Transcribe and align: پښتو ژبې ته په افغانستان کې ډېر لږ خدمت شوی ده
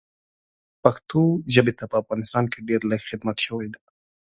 پښتو 0.83 1.21
ژبې 1.53 1.73
ته 1.79 1.83
په 1.91 1.95
افغانستان 2.01 2.43
کې 2.51 2.65
ډېر 2.69 2.81
لږ 2.91 3.01
خدمت 3.09 3.37
شوی 3.45 3.67
ده 3.73 3.79